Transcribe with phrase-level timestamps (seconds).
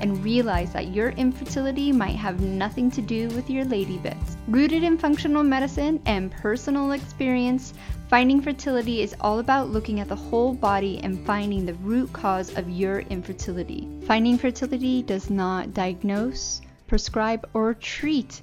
[0.00, 4.36] and realize that your infertility might have nothing to do with your lady bits.
[4.48, 7.74] Rooted in functional medicine and personal experience,
[8.10, 12.56] Finding Fertility is all about looking at the whole body and finding the root cause
[12.56, 13.88] of your infertility.
[14.04, 18.40] Finding Fertility does not diagnose, prescribe, or treat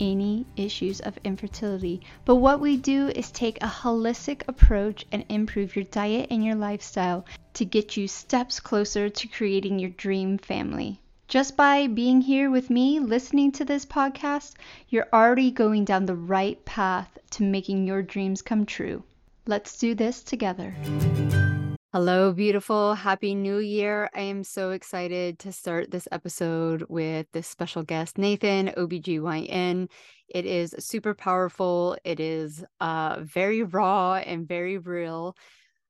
[0.00, 2.00] any issues of infertility.
[2.24, 6.54] But what we do is take a holistic approach and improve your diet and your
[6.54, 7.24] lifestyle
[7.54, 11.00] to get you steps closer to creating your dream family.
[11.28, 14.54] Just by being here with me, listening to this podcast,
[14.88, 19.02] you're already going down the right path to making your dreams come true.
[19.46, 20.74] Let's do this together.
[21.92, 22.94] Hello, beautiful.
[22.94, 24.10] Happy New Year.
[24.14, 29.88] I am so excited to start this episode with this special guest, Nathan, OBGYN.
[30.28, 31.96] It is super powerful.
[32.04, 35.36] It is uh, very raw and very real.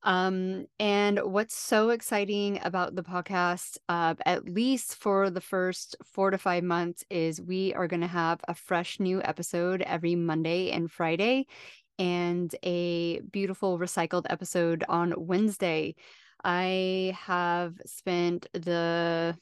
[0.03, 6.31] Um, and what's so exciting about the podcast, uh, at least for the first four
[6.31, 10.71] to five months, is we are going to have a fresh new episode every Monday
[10.71, 11.47] and Friday
[11.99, 15.95] and a beautiful recycled episode on Wednesday.
[16.45, 19.37] I have spent the,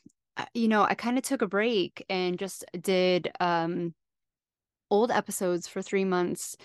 [0.54, 3.94] you know, I kind of took a break and just did um,
[4.90, 6.56] old episodes for three months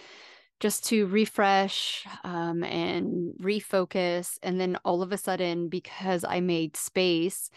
[0.59, 4.37] just to refresh um, and refocus.
[4.43, 7.49] And then all of a sudden, because I made space,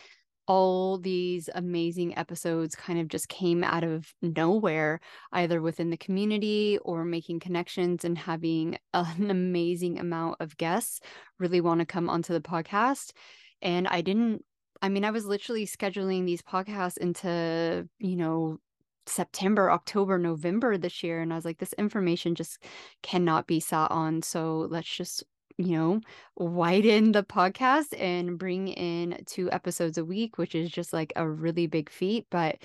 [0.46, 5.00] all these amazing episodes kind of just came out of nowhere,
[5.32, 11.00] either within the community or making connections and having an amazing amount of guests
[11.38, 13.12] really want to come onto the podcast.
[13.60, 14.44] And I didn't,
[14.80, 18.58] I mean, I was literally scheduling these podcasts into, you know,
[19.06, 21.20] September, October, November this year.
[21.20, 22.58] And I was like, this information just
[23.02, 24.22] cannot be sat on.
[24.22, 25.24] So let's just,
[25.58, 26.00] you know,
[26.36, 31.28] widen the podcast and bring in two episodes a week, which is just like a
[31.28, 32.26] really big feat.
[32.30, 32.58] But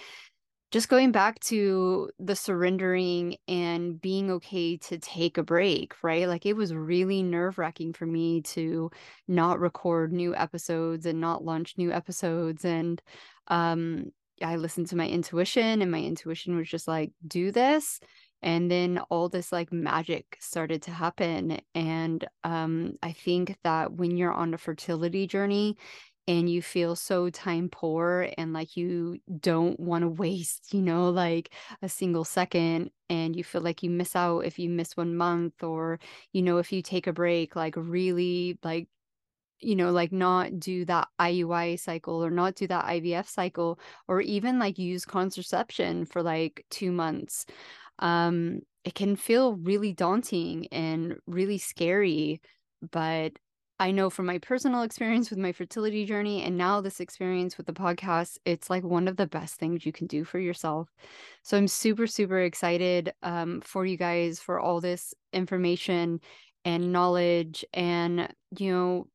[0.69, 6.27] just going back to the surrendering and being okay to take a break, right?
[6.27, 8.91] Like it was really nerve wracking for me to
[9.29, 12.65] not record new episodes and not launch new episodes.
[12.65, 13.01] And
[13.47, 14.11] um,
[14.43, 18.01] I listened to my intuition and my intuition was just like, do this.
[18.41, 21.59] And then all this like magic started to happen.
[21.75, 25.77] And um, I think that when you're on a fertility journey
[26.27, 31.09] and you feel so time poor and like you don't want to waste, you know,
[31.09, 35.15] like a single second and you feel like you miss out if you miss one
[35.15, 35.99] month or,
[36.33, 38.87] you know, if you take a break, like really like
[39.59, 44.21] you know, like not do that IUI cycle or not do that IVF cycle or
[44.21, 47.45] even like use contraception for like two months.
[47.99, 52.41] Um, it can feel really daunting and really scary.
[52.91, 53.33] But
[53.79, 57.67] I know from my personal experience with my fertility journey and now this experience with
[57.67, 60.89] the podcast, it's like one of the best things you can do for yourself.
[61.43, 66.19] So I'm super, super excited um, for you guys for all this information
[66.65, 69.07] and knowledge and, you know,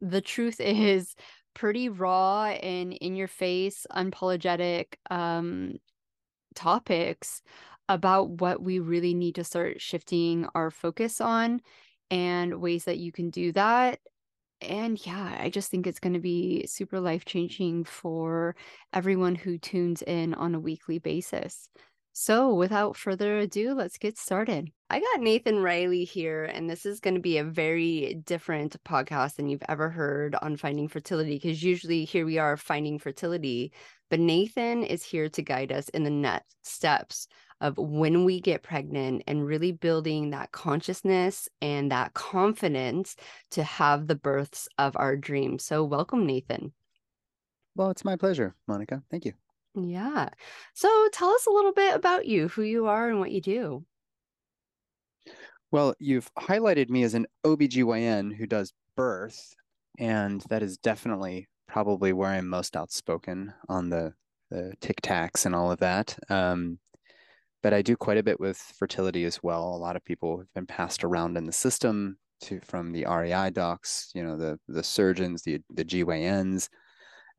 [0.00, 1.14] the truth is
[1.54, 5.74] pretty raw and in your face, unapologetic um,
[6.54, 7.42] topics
[7.92, 11.60] about what we really need to start shifting our focus on
[12.10, 13.98] and ways that you can do that.
[14.60, 18.54] And yeah, I just think it's going to be super life changing for
[18.92, 21.68] everyone who tunes in on a weekly basis.
[22.14, 24.70] So, without further ado, let's get started.
[24.90, 29.36] I got Nathan Riley here, and this is going to be a very different podcast
[29.36, 33.72] than you've ever heard on finding fertility because usually here we are finding fertility,
[34.10, 37.28] but Nathan is here to guide us in the next steps
[37.62, 43.16] of when we get pregnant and really building that consciousness and that confidence
[43.52, 45.64] to have the births of our dreams.
[45.64, 46.74] So, welcome, Nathan.
[47.74, 49.02] Well, it's my pleasure, Monica.
[49.10, 49.32] Thank you.
[49.74, 50.28] Yeah.
[50.74, 53.84] So tell us a little bit about you, who you are and what you do.
[55.70, 59.54] Well, you've highlighted me as an OBGYN who does birth,
[59.98, 64.12] and that is definitely probably where I'm most outspoken on the,
[64.50, 66.18] the TikToks and all of that.
[66.28, 66.78] Um,
[67.62, 69.74] but I do quite a bit with fertility as well.
[69.74, 73.50] A lot of people have been passed around in the system to from the REI
[73.50, 76.68] docs, you know, the the surgeons, the the GYNs,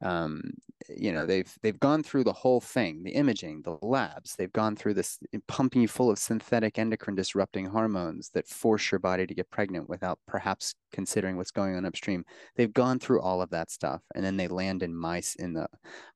[0.04, 0.42] um,
[0.90, 4.36] you know they've they've gone through the whole thing the imaging the labs.
[4.36, 5.18] They've gone through this
[5.48, 9.88] pumping you full of synthetic endocrine disrupting hormones that force your body to get pregnant
[9.88, 12.26] without perhaps considering what's going on upstream.
[12.58, 15.68] They've gone through all of that stuff and then they land in my in the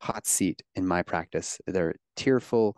[0.02, 1.60] hot seat in my practice.
[1.66, 2.76] They're tearful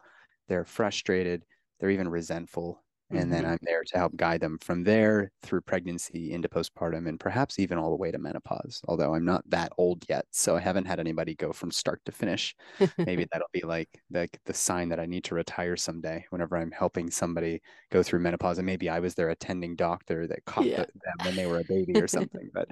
[0.49, 1.45] they're frustrated
[1.79, 3.31] they're even resentful and mm-hmm.
[3.31, 7.57] then I'm there to help guide them from there through pregnancy into postpartum and perhaps
[7.57, 8.81] even all the way to menopause.
[8.87, 12.11] Although I'm not that old yet, so I haven't had anybody go from start to
[12.11, 12.55] finish.
[12.99, 16.23] Maybe that'll be like like the sign that I need to retire someday.
[16.29, 17.61] Whenever I'm helping somebody
[17.91, 20.77] go through menopause, and maybe I was their attending doctor that caught yeah.
[20.77, 22.51] them when they were a baby or something.
[22.53, 22.67] but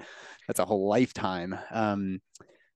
[0.46, 1.58] that's a whole lifetime.
[1.72, 2.20] Um,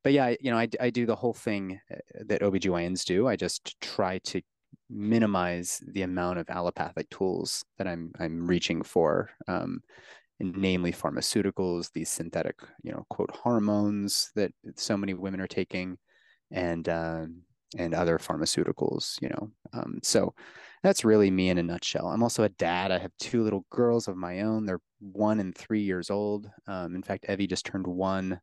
[0.03, 1.97] but yeah, you know, I, I do the whole thing uh,
[2.27, 3.29] that OBGYNs do.
[3.29, 4.43] I just try to
[4.93, 9.83] minimize the amount of allopathic tools that I'm I'm reaching for, um,
[10.41, 15.99] namely pharmaceuticals, these synthetic, you know, quote hormones that so many women are taking,
[16.51, 17.27] and uh,
[17.79, 19.51] and other pharmaceuticals, you know.
[19.73, 20.35] Um, so
[20.83, 22.09] that's really me in a nutshell.
[22.09, 22.91] I'm also a dad.
[22.91, 24.67] I have two little girls of my own.
[24.67, 26.51] They're one and three years old.
[26.67, 28.41] Um, in fact, Evie just turned one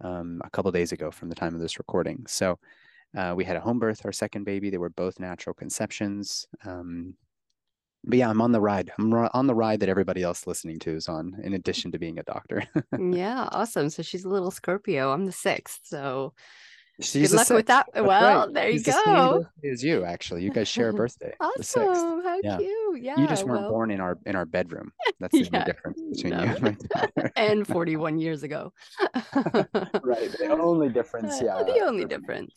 [0.00, 2.24] um, a couple days ago from the time of this recording.
[2.26, 2.58] So
[3.16, 4.70] uh, we had a home birth, our second baby.
[4.70, 6.46] They were both natural conceptions.
[6.64, 7.14] Um,
[8.04, 8.92] but yeah, I'm on the ride.
[8.98, 12.18] I'm on the ride that everybody else listening to is on, in addition to being
[12.18, 12.62] a doctor.
[12.98, 13.90] yeah, awesome.
[13.90, 15.12] So she's a little Scorpio.
[15.12, 15.80] I'm the sixth.
[15.84, 16.32] So
[17.00, 17.86] She's Good luck with that.
[17.92, 18.54] That's well, right.
[18.54, 19.46] there She's you go.
[19.62, 20.42] The as you, actually.
[20.42, 21.34] You guys share a birthday.
[21.40, 22.22] awesome.
[22.22, 22.58] How yeah.
[22.58, 23.02] cute.
[23.02, 23.18] Yeah.
[23.18, 23.70] You just weren't well...
[23.70, 24.92] born in our in our bedroom.
[25.20, 25.64] That's the yeah.
[25.64, 26.44] difference between no.
[26.44, 26.76] you
[27.16, 28.72] and, and 41 years ago.
[30.02, 30.30] right.
[30.38, 31.40] The only difference.
[31.40, 31.62] Yeah.
[31.62, 32.52] The only difference.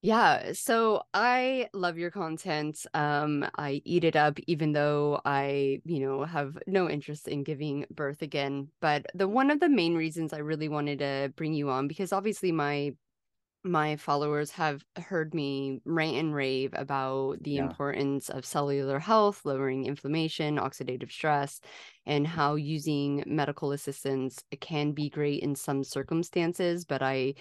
[0.00, 2.86] Yeah, so I love your content.
[2.94, 7.84] Um, I eat it up, even though I, you know, have no interest in giving
[7.90, 8.70] birth again.
[8.80, 12.12] But the one of the main reasons I really wanted to bring you on, because
[12.12, 12.92] obviously my
[13.64, 17.58] my followers have heard me rant and rave about the yeah.
[17.58, 21.60] importance of cellular health, lowering inflammation, oxidative stress,
[22.06, 26.84] and how using medical assistance can be great in some circumstances.
[26.84, 27.34] But I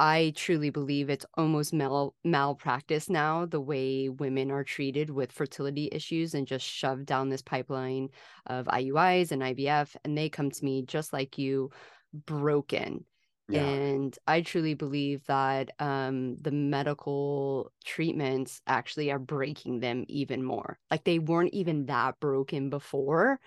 [0.00, 5.90] I truly believe it's almost mal malpractice now the way women are treated with fertility
[5.92, 8.08] issues and just shoved down this pipeline
[8.46, 11.70] of IUIs and IVF and they come to me just like you
[12.14, 13.04] broken.
[13.50, 13.62] Yeah.
[13.62, 20.78] And I truly believe that um, the medical treatments actually are breaking them even more.
[20.90, 23.38] Like they weren't even that broken before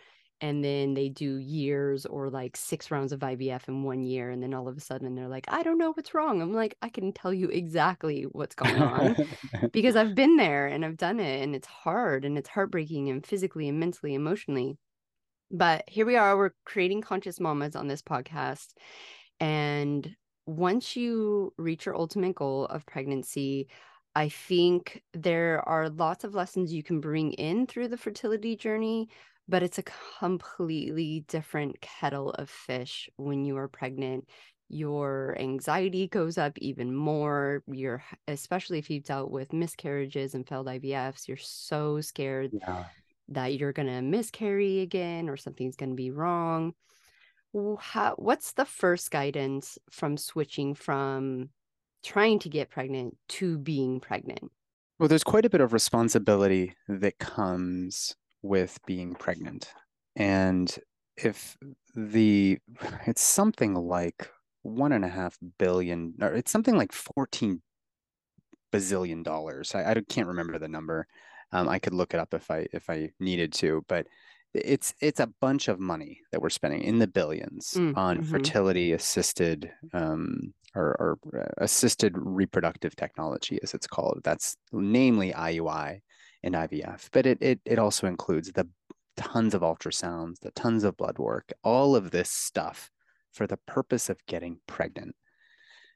[0.44, 4.44] and then they do years or like six rounds of IVF in one year and
[4.44, 6.42] then all of a sudden they're like I don't know what's wrong.
[6.42, 9.16] I'm like I can tell you exactly what's going on
[9.72, 13.26] because I've been there and I've done it and it's hard and it's heartbreaking and
[13.26, 14.78] physically and mentally emotionally.
[15.50, 18.74] But here we are we're creating conscious mamas on this podcast
[19.40, 20.14] and
[20.46, 23.70] once you reach your ultimate goal of pregnancy
[24.16, 29.10] I think there are lots of lessons you can bring in through the fertility journey,
[29.48, 29.84] but it's a
[30.20, 34.28] completely different kettle of fish when you are pregnant.
[34.70, 37.64] Your anxiety goes up even more.
[37.68, 42.86] You're especially if you've dealt with miscarriages and failed ivfs you're so scared yeah.
[43.30, 46.74] that you're going to miscarry again or something's going to be wrong.
[47.80, 51.50] How, what's the first guidance from switching from
[52.04, 54.52] trying to get pregnant to being pregnant?
[54.98, 59.74] Well there's quite a bit of responsibility that comes with being pregnant.
[60.16, 60.74] And
[61.18, 61.58] if
[61.96, 62.60] the,
[63.08, 64.30] it's something like
[64.62, 67.62] one and a half billion, or it's something like 14
[68.74, 69.76] bazillion dollars.
[69.76, 71.08] I, I can't remember the number.
[71.52, 74.08] Um, I could look it up if I if I needed to, but
[74.54, 78.32] it's it's a bunch of money that we're spending in the billions mm, on mm-hmm.
[78.32, 84.22] fertility assisted um, or, or, uh, assisted reproductive technology, as it's called.
[84.24, 86.02] That's namely IUI
[86.44, 88.68] in IVF, but it, it, it also includes the
[89.16, 92.90] tons of ultrasounds, the tons of blood work, all of this stuff
[93.32, 95.16] for the purpose of getting pregnant.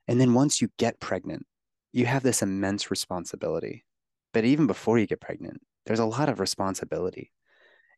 [0.08, 1.46] And then once you get pregnant,
[1.92, 3.86] you have this immense responsibility.
[4.34, 7.32] But even before you get pregnant, there's a lot of responsibility.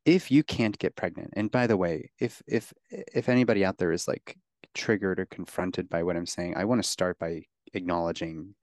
[0.06, 3.92] If you can't get pregnant, and by the way, if if if anybody out there
[3.92, 4.38] is like
[4.74, 8.56] triggered or confronted by what I'm saying, I want to start by acknowledging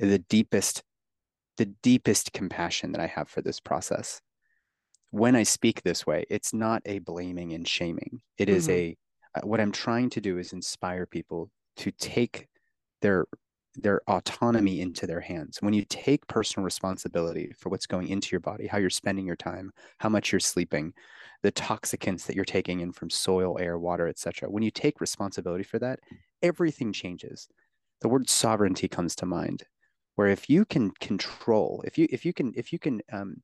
[0.00, 0.82] the deepest
[1.56, 4.20] the deepest compassion that I have for this process.
[5.10, 8.22] When I speak this way, it's not a blaming and shaming.
[8.38, 8.72] It is mm-hmm.
[8.72, 8.96] a
[9.34, 12.48] uh, what I'm trying to do is inspire people to take
[13.00, 13.26] their
[13.74, 15.58] their autonomy into their hands.
[15.60, 19.36] When you take personal responsibility for what's going into your body, how you're spending your
[19.36, 20.92] time, how much you're sleeping,
[21.42, 24.50] the toxicants that you're taking in from soil, air, water, etc.
[24.50, 26.00] When you take responsibility for that,
[26.42, 27.48] everything changes
[28.02, 29.62] the word sovereignty comes to mind,
[30.16, 33.42] where if you can control, if you if you can if you can um,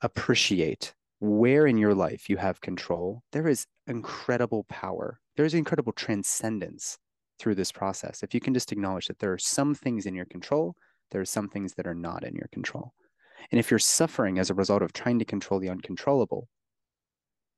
[0.00, 5.20] appreciate where in your life you have control, there is incredible power.
[5.36, 6.98] There's incredible transcendence
[7.38, 8.22] through this process.
[8.22, 10.76] If you can just acknowledge that there are some things in your control,
[11.10, 12.92] there are some things that are not in your control.
[13.50, 16.48] And if you're suffering as a result of trying to control the uncontrollable,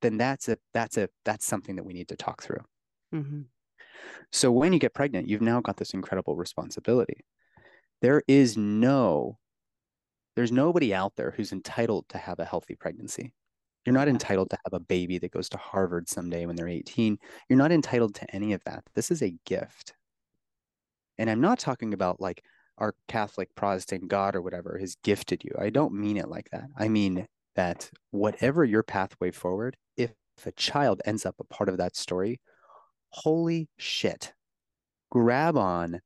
[0.01, 2.63] then that's a that's a that's something that we need to talk through.
[3.13, 3.41] Mm-hmm.
[4.31, 7.25] So when you get pregnant, you've now got this incredible responsibility.
[8.01, 9.37] There is no
[10.37, 13.33] there's nobody out there who's entitled to have a healthy pregnancy.
[13.85, 17.17] You're not entitled to have a baby that goes to Harvard someday when they're 18.
[17.49, 18.83] You're not entitled to any of that.
[18.93, 19.95] This is a gift.
[21.17, 22.43] And I'm not talking about like
[22.77, 25.55] our Catholic Protestant God or whatever has gifted you.
[25.57, 26.65] I don't mean it like that.
[26.77, 27.25] I mean
[27.55, 31.95] that whatever your pathway forward, if, if a child ends up a part of that
[31.95, 32.39] story,
[33.09, 34.33] holy shit,
[35.09, 35.99] grab on,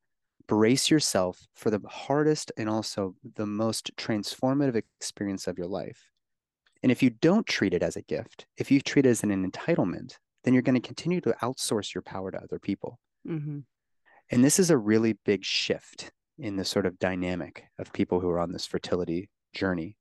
[0.48, 6.12] brace yourself for the hardest and also the most transformative experience of your life
[6.84, 9.52] and if you don't treat it as a gift, if you treat it as an
[9.52, 13.00] entitlement, then you're going to continue to outsource your power to other people.
[13.28, 13.60] Mm-hmm.
[14.32, 18.30] And this is a really big shift in the sort of dynamic of people who
[18.30, 19.98] are on this fertility journey.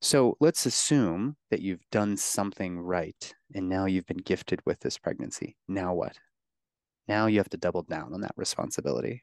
[0.00, 4.98] So let's assume that you've done something right and now you've been gifted with this
[4.98, 5.56] pregnancy.
[5.68, 6.18] Now what?
[7.08, 9.22] Now you have to double down on that responsibility.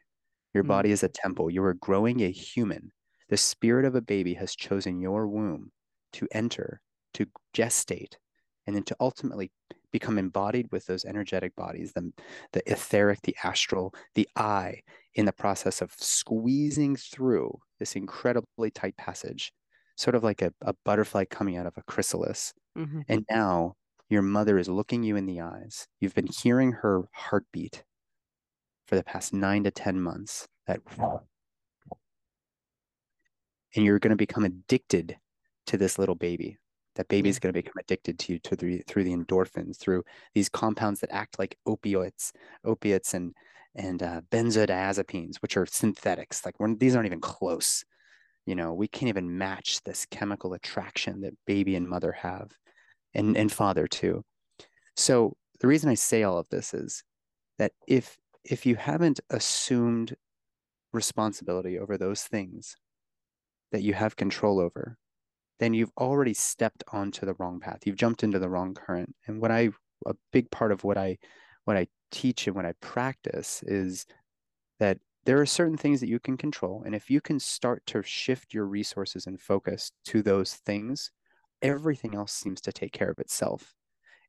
[0.53, 1.49] Your body is a temple.
[1.49, 2.91] You are growing a human.
[3.29, 5.71] The spirit of a baby has chosen your womb
[6.13, 6.81] to enter,
[7.15, 8.13] to gestate,
[8.67, 9.51] and then to ultimately
[9.91, 12.11] become embodied with those energetic bodies, the,
[12.51, 14.81] the etheric, the astral, the I,
[15.15, 19.53] in the process of squeezing through this incredibly tight passage,
[19.95, 22.53] sort of like a, a butterfly coming out of a chrysalis.
[22.77, 23.01] Mm-hmm.
[23.07, 23.75] And now
[24.09, 25.87] your mother is looking you in the eyes.
[25.99, 27.83] You've been hearing her heartbeat
[28.93, 30.47] for the past nine to 10 months.
[30.67, 30.79] That
[33.75, 35.17] and you're going to become addicted
[35.65, 36.57] to this little baby.
[36.95, 40.03] That baby is going to become addicted to you to the, through the endorphins, through
[40.35, 42.33] these compounds that act like opioids,
[42.63, 43.33] opiates, and
[43.73, 46.45] and uh, benzodiazepines, which are synthetics.
[46.45, 47.83] Like these aren't even close.
[48.45, 52.51] You know, we can't even match this chemical attraction that baby and mother have,
[53.15, 54.23] and and father too.
[54.95, 57.03] So the reason I say all of this is
[57.57, 60.15] that if if you haven't assumed
[60.91, 62.75] responsibility over those things
[63.71, 64.97] that you have control over,
[65.59, 67.79] then you've already stepped onto the wrong path.
[67.85, 69.15] You've jumped into the wrong current.
[69.27, 69.69] And what I
[70.05, 71.17] a big part of what I
[71.65, 74.05] what I teach and what I practice is
[74.79, 76.83] that there are certain things that you can control.
[76.85, 81.11] And if you can start to shift your resources and focus to those things,
[81.61, 83.73] everything else seems to take care of itself.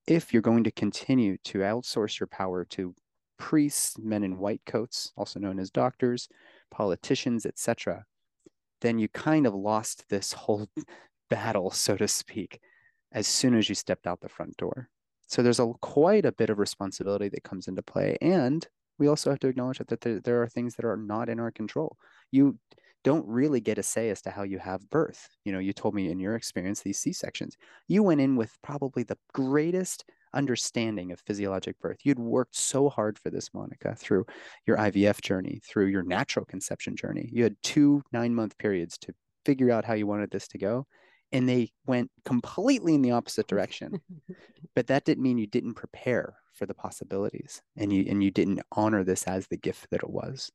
[0.07, 2.95] If you're going to continue to outsource your power to
[3.39, 6.29] priests, men in white coats, also known as doctors,
[6.71, 8.05] politicians, etc.,
[8.81, 10.69] then you kind of lost this whole
[11.31, 12.61] battle, so to speak,
[13.13, 14.89] as soon as you stepped out the front door.
[15.27, 18.67] So there's a quite a bit of responsibility that comes into play, and
[18.99, 21.51] we also have to acknowledge that there, there are things that are not in our
[21.51, 21.97] control.
[22.31, 22.59] You
[23.03, 25.29] don't really get a say as to how you have birth.
[25.45, 27.57] You know, you told me in your experience these C sections,
[27.89, 31.99] you went in with probably the greatest understanding of physiologic birth.
[32.05, 34.27] You'd worked so hard for this, Monica, through
[34.67, 37.31] your IVF journey, through your natural conception journey.
[37.33, 39.15] You had two nine month periods to
[39.45, 40.87] figure out how you wanted this to go
[41.35, 44.01] and they went completely in the opposite direction
[44.75, 48.61] but that didn't mean you didn't prepare for the possibilities and you and you didn't
[48.73, 50.51] honor this as the gift that it was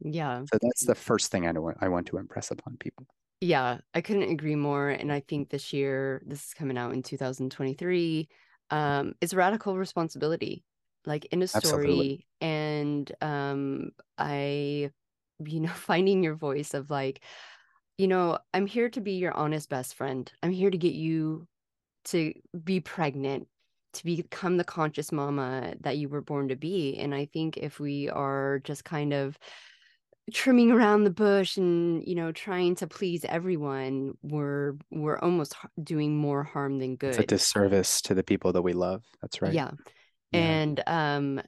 [0.00, 3.06] yeah so that's the first thing i know i want to impress upon people
[3.40, 7.02] yeah i couldn't agree more and i think this year this is coming out in
[7.02, 8.28] 2023
[8.72, 10.64] um it's radical responsibility
[11.06, 12.26] like in a story Absolutely.
[12.40, 14.90] and um i
[15.44, 17.22] you know finding your voice of like
[17.98, 20.32] you know, I'm here to be your honest best friend.
[20.42, 21.46] I'm here to get you
[22.06, 23.48] to be pregnant,
[23.94, 26.96] to become the conscious mama that you were born to be.
[26.96, 29.38] And I think if we are just kind of
[30.32, 36.16] trimming around the bush and you know trying to please everyone we're we're almost doing
[36.16, 39.52] more harm than good it's a disservice to the people that we love that's right
[39.52, 39.70] yeah,
[40.32, 40.40] yeah.
[40.40, 41.40] and um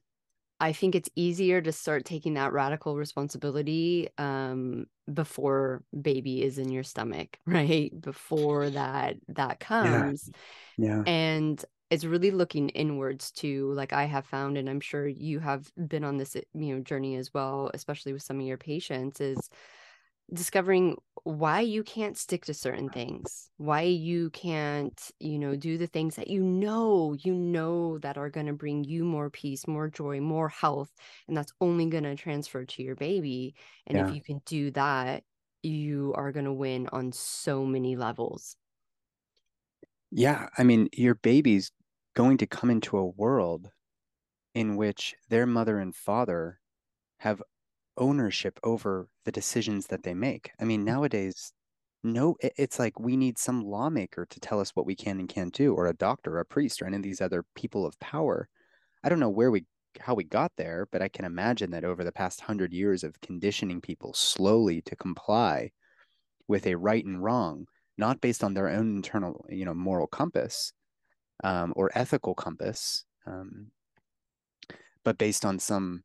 [0.60, 6.70] I think it's easier to start taking that radical responsibility um, before baby is in
[6.70, 7.92] your stomach, right?
[8.00, 10.30] Before that that comes.
[10.78, 10.88] Yeah.
[10.88, 11.02] yeah.
[11.06, 11.64] And
[11.94, 16.04] it's really looking inwards to Like I have found, and I'm sure you have been
[16.04, 19.48] on this, you know, journey as well, especially with some of your patients, is
[20.32, 25.86] discovering why you can't stick to certain things why you can't you know do the
[25.86, 29.88] things that you know you know that are going to bring you more peace more
[29.88, 30.92] joy more health
[31.28, 33.54] and that's only going to transfer to your baby
[33.86, 34.00] and Yeah.
[34.00, 35.24] if you can do that
[35.62, 38.56] you are going to win on so many levels
[40.10, 41.70] Yeah, I mean, your baby's
[42.14, 43.70] going to come into a world
[44.54, 46.60] in which their mother and father
[47.18, 47.42] have
[47.96, 50.50] ownership over the decisions that they make.
[50.60, 50.94] I mean, mm-hmm.
[50.94, 51.52] nowadays,
[52.02, 55.54] no, it's like we need some lawmaker to tell us what we can and can't
[55.54, 58.48] do, or a doctor, or a priest, or any of these other people of power.
[59.02, 59.64] I don't know where we
[60.00, 63.20] how we got there, but I can imagine that over the past hundred years of
[63.20, 65.70] conditioning people slowly to comply
[66.48, 67.66] with a right and wrong,
[67.96, 70.72] not based on their own internal, you know, moral compass
[71.42, 73.68] um, or ethical compass, um,
[75.04, 76.04] but based on some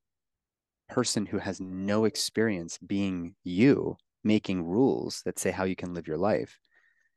[0.89, 6.07] person who has no experience being you, making rules that say how you can live
[6.07, 6.59] your life.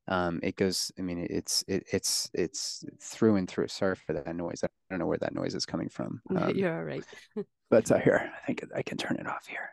[0.08, 0.90] Um, it goes.
[0.98, 3.68] I mean, it's it, it's it's through and through.
[3.68, 4.64] Sorry for that noise.
[4.64, 6.20] I don't know where that noise is coming from.
[6.36, 7.04] Um, you're all right
[7.70, 8.30] but out here.
[8.36, 9.70] I think I can turn it off here.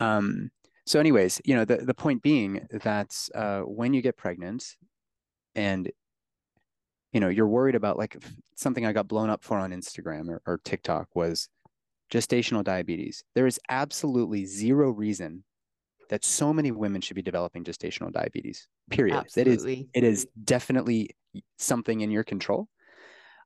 [0.00, 0.50] Um,
[0.86, 4.76] so, anyways, you know, the, the point being that uh, when you get pregnant
[5.54, 5.90] and
[7.12, 8.16] you know you're worried about like
[8.56, 11.48] something I got blown up for on Instagram or, or TikTok was
[12.12, 13.24] gestational diabetes.
[13.34, 15.44] There is absolutely zero reason
[16.10, 18.68] that so many women should be developing gestational diabetes.
[18.90, 19.30] Period.
[19.36, 21.10] That is absolutely it is definitely
[21.58, 22.68] something in your control.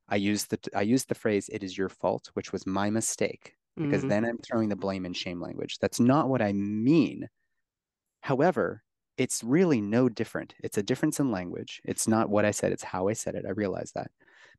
[0.08, 3.56] I used the I used the phrase "it is your fault," which was my mistake
[3.82, 4.08] because Mhm.
[4.08, 5.78] then I'm throwing the blame and shame language.
[5.80, 7.28] That's not what I mean.
[8.22, 8.82] However,
[9.16, 10.54] it's really no different.
[10.62, 11.80] It's a difference in language.
[11.84, 13.44] It's not what I said, it's how I said it.
[13.46, 14.10] I realize that.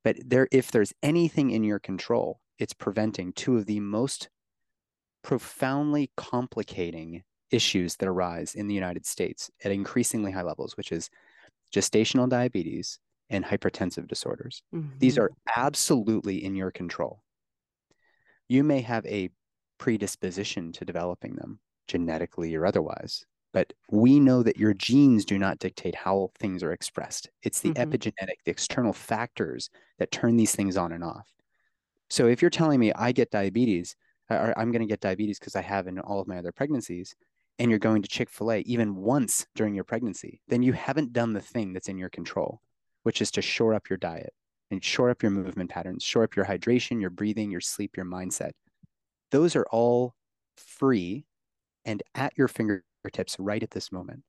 [0.04, 4.30] But there if there's anything in your control, it's preventing two of the most
[5.24, 11.10] profoundly complicating issues that arise in the United States at increasingly high levels, which is
[11.74, 14.62] gestational diabetes and hypertensive disorders.
[15.00, 15.22] These Mhm.
[15.22, 17.24] are absolutely in your control.
[18.48, 19.32] You may have a
[19.78, 25.60] predisposition to developing them genetically or otherwise, but we know that your genes do not
[25.60, 27.30] dictate how things are expressed.
[27.44, 27.76] It's the Mhm.
[27.78, 31.34] epigenetic, the external factors that turn these things on and off.
[32.10, 33.96] So if you're telling me I get diabetes,
[34.30, 37.16] or I'm going to get diabetes because I have in all of my other pregnancies,
[37.60, 41.14] and you're going to Chick fil A even once during your pregnancy, then you haven't
[41.14, 42.62] done the thing that's in your control,
[43.04, 44.34] which is to shore up your diet
[44.72, 48.06] and shore up your movement patterns, shore up your hydration, your breathing, your sleep, your
[48.06, 48.54] mindset.
[49.32, 50.16] Those are all
[50.58, 51.28] free
[51.86, 52.88] and at your fingertips
[53.40, 54.24] right at this moment.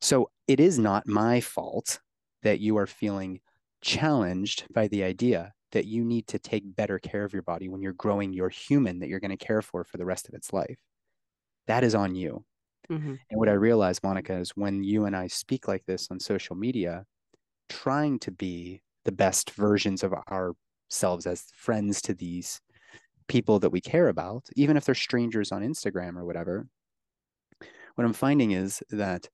[0.00, 2.00] So it is not my fault
[2.42, 3.40] that you are feeling
[3.80, 7.82] challenged by the idea that you need to take better care of your body when
[7.82, 10.52] you're growing your human that you're going to care for for the rest of its
[10.52, 10.78] life.
[11.66, 12.44] That is on you.
[12.88, 13.20] Mhm.
[13.30, 16.56] And what I realize, Monica, is when you and I speak like this on social
[16.56, 17.06] media,
[17.68, 22.60] trying to be the best versions of ourselves as friends to these
[23.28, 26.68] people that we care about, even if they're strangers on Instagram or whatever,
[27.96, 29.28] what I'm finding is that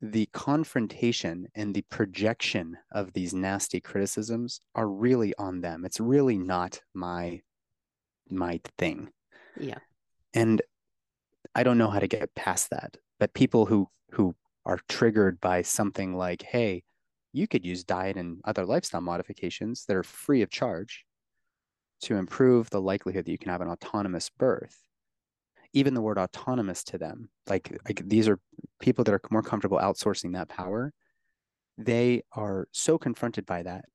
[0.00, 5.84] the confrontation and the projection of these nasty criticisms are really on them.
[5.84, 7.40] It's really not my
[8.28, 9.10] my thing.
[9.56, 9.78] yeah
[10.32, 10.60] And
[11.54, 12.96] I don't know how to get past that.
[13.20, 14.34] But people who who
[14.66, 16.82] are triggered by something like, hey,
[17.32, 21.04] you could use diet and other lifestyle modifications that are free of charge
[22.02, 24.78] to improve the likelihood that you can have an autonomous birth.
[25.74, 28.40] Even the word autonomous to them, like, like these are
[28.80, 30.94] people that are more comfortable outsourcing that power.
[31.78, 33.86] They are so confronted by that.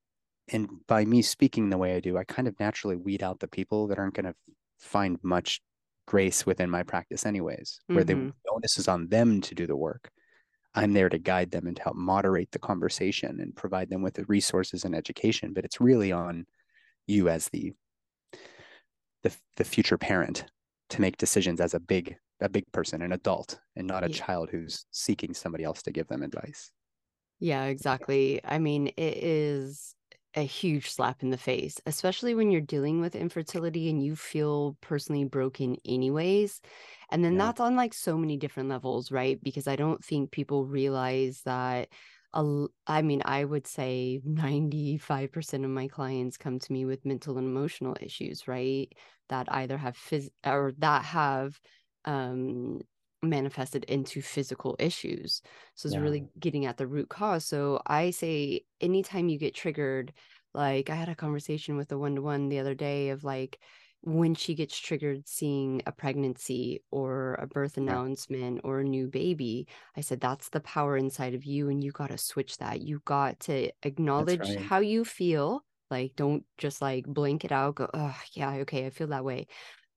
[0.49, 3.47] And by me speaking the way I do, I kind of naturally weed out the
[3.47, 4.35] people that aren't going to
[4.79, 5.61] find much
[6.07, 8.33] grace within my practice, anyways, where the Mhm.
[8.51, 10.11] onus is on them to do the work.
[10.75, 14.15] I'm there to guide them and to help moderate the conversation and provide them with
[14.15, 15.53] the resources and education.
[15.53, 16.47] But it's really on
[17.07, 17.73] you as the
[19.23, 20.45] the, the future parent
[20.89, 24.19] to make decisions as a big a big person, an adult, and not a Yeah.
[24.21, 26.71] child who's seeking somebody else to give them advice.
[27.39, 28.43] Yeah, exactly.
[28.43, 29.95] I mean, it is
[30.35, 34.77] a huge slap in the face, especially when you're dealing with infertility and you feel
[34.81, 36.61] personally broken anyways.
[37.09, 37.37] And then Yeah.
[37.37, 39.41] that's on like so many different levels, right?
[39.41, 41.89] Because I don't think people realize that
[42.33, 47.37] a I mean, I would say 95% of my clients come to me with mental
[47.37, 48.91] and emotional issues, right?
[49.29, 51.59] That either have phys or that have
[52.05, 52.81] um
[53.21, 55.41] manifested into physical issues.
[55.75, 55.97] So it's Yeah.
[55.97, 57.45] really getting at the root cause.
[57.45, 60.13] So I say anytime you get triggered,
[60.53, 63.59] like I had a conversation with a one to one the other day of like,
[64.01, 69.67] when she gets triggered seeing a pregnancy or a birth announcement or a new baby,
[69.97, 71.69] I said, that's the power inside of you.
[71.69, 72.81] And you got to switch that.
[72.81, 74.59] You got to acknowledge right.
[74.59, 75.63] how you feel.
[75.91, 79.47] Like, don't just like blink it out, go, oh, yeah, okay, I feel that way.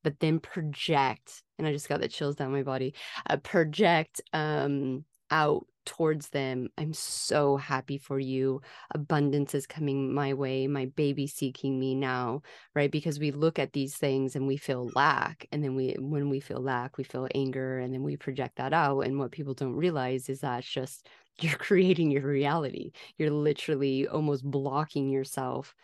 [0.02, 2.94] But then project, and I just got the chills down my body,
[3.28, 6.68] uh, project um, out towards them.
[6.78, 8.60] I'm so happy for you.
[8.92, 10.66] Abundance is coming my way.
[10.66, 12.42] My baby seeking me now,
[12.74, 12.90] right?
[12.90, 15.46] Because we look at these things and we feel lack.
[15.52, 18.72] And then we, when we feel lack, we feel anger and then we project that
[18.72, 19.00] out.
[19.00, 21.08] And what people don't realize is that it's just
[21.40, 22.92] you're creating your reality.
[23.16, 25.74] You're literally almost blocking yourself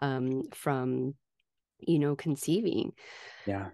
[0.00, 1.14] um, from,
[1.80, 2.92] you know, conceiving.
[3.46, 3.68] Yeah.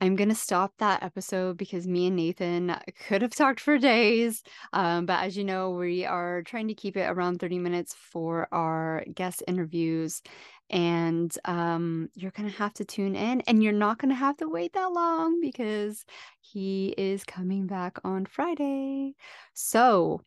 [0.00, 2.74] I'm going to stop that episode because me and Nathan
[3.06, 4.42] could have talked for days.
[4.72, 8.48] Um, but as you know, we are trying to keep it around 30 minutes for
[8.50, 10.22] our guest interviews.
[10.70, 14.38] And um, you're going to have to tune in and you're not going to have
[14.38, 16.04] to wait that long because
[16.40, 19.16] he is coming back on Friday.
[19.52, 20.22] So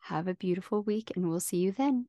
[0.00, 2.08] have a beautiful week and we'll see you then.